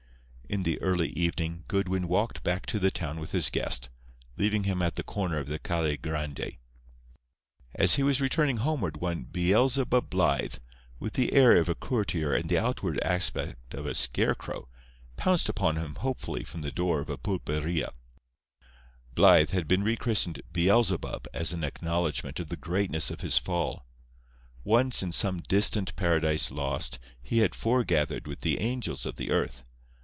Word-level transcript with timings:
In 0.53 0.63
the 0.63 0.81
early 0.81 1.07
evening 1.11 1.63
Goodwin 1.69 2.09
walked 2.09 2.43
back 2.43 2.65
to 2.65 2.77
the 2.77 2.91
town 2.91 3.21
with 3.21 3.31
his 3.31 3.49
guest, 3.49 3.87
leaving 4.35 4.65
him 4.65 4.81
at 4.81 4.97
the 4.97 5.01
corner 5.03 5.37
of 5.37 5.47
the 5.47 5.57
Calle 5.59 5.95
Grande. 5.95 6.57
As 7.73 7.95
he 7.95 8.03
was 8.03 8.19
returning 8.19 8.57
homeward 8.57 8.97
one 8.97 9.23
"Beelzebub" 9.23 10.09
Blythe, 10.09 10.55
with 10.99 11.13
the 11.13 11.31
air 11.31 11.55
of 11.55 11.69
a 11.69 11.73
courtier 11.75 12.33
and 12.33 12.49
the 12.49 12.57
outward 12.57 12.99
aspect 12.99 13.73
of 13.73 13.85
a 13.85 13.93
scarecrow, 13.95 14.67
pounced 15.15 15.47
upon 15.47 15.77
him 15.77 15.95
hopefully 15.95 16.43
from 16.43 16.63
the 16.63 16.69
door 16.71 16.99
of 16.99 17.09
a 17.09 17.17
pulperia. 17.17 17.93
Blythe 19.15 19.51
had 19.51 19.69
been 19.69 19.83
re 19.83 19.95
christened 19.95 20.41
"Beelzebub" 20.51 21.27
as 21.33 21.53
an 21.53 21.63
acknowledgment 21.63 22.41
of 22.41 22.49
the 22.49 22.57
greatness 22.57 23.09
of 23.09 23.21
his 23.21 23.37
fall. 23.37 23.85
Once 24.65 25.01
in 25.01 25.13
some 25.13 25.39
distant 25.47 25.95
Paradise 25.95 26.51
Lost, 26.51 26.99
he 27.23 27.37
had 27.37 27.55
foregathered 27.55 28.27
with 28.27 28.41
the 28.41 28.59
angels 28.59 29.05
of 29.05 29.15
the 29.15 29.31
earth. 29.31 29.63